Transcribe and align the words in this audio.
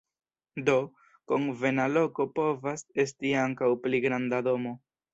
Do, 0.69 0.77
konvena 1.33 1.87
loko 1.93 2.29
povas 2.41 2.87
esti 3.07 3.37
ankaŭ 3.45 3.73
pli 3.87 4.05
granda 4.09 4.45
domo. 4.53 4.79